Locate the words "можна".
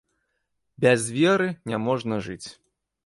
1.85-2.21